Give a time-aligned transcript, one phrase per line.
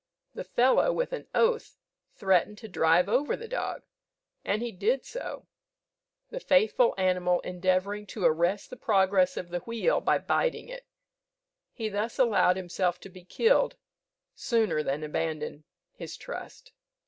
[0.33, 1.77] The fellow, with an oath,
[2.15, 3.83] threatened to drive over the dog,
[4.43, 5.45] and he did so,
[6.31, 10.87] the faithful animal endeavouring to arrest the progress of the wheel by biting it.
[11.71, 13.75] He thus allowed himself to be killed
[14.33, 16.71] sooner than abandon his trust.